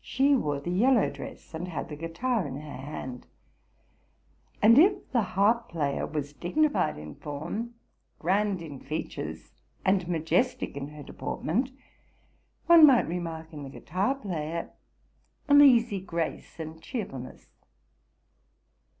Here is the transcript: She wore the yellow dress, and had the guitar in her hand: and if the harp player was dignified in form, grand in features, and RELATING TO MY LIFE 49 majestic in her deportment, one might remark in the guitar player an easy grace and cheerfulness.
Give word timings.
She 0.00 0.36
wore 0.36 0.60
the 0.60 0.70
yellow 0.70 1.10
dress, 1.10 1.52
and 1.52 1.66
had 1.66 1.88
the 1.88 1.96
guitar 1.96 2.46
in 2.46 2.54
her 2.60 2.76
hand: 2.76 3.26
and 4.62 4.78
if 4.78 5.10
the 5.10 5.22
harp 5.34 5.68
player 5.68 6.06
was 6.06 6.32
dignified 6.32 6.96
in 6.96 7.16
form, 7.16 7.74
grand 8.20 8.62
in 8.62 8.78
features, 8.78 9.50
and 9.84 10.04
RELATING 10.04 10.06
TO 10.06 10.10
MY 10.12 10.18
LIFE 10.18 10.20
49 10.20 10.20
majestic 10.46 10.76
in 10.76 10.88
her 10.94 11.02
deportment, 11.02 11.70
one 12.66 12.86
might 12.86 13.08
remark 13.08 13.52
in 13.52 13.64
the 13.64 13.68
guitar 13.68 14.14
player 14.14 14.70
an 15.48 15.60
easy 15.60 15.98
grace 16.00 16.60
and 16.60 16.80
cheerfulness. 16.80 17.48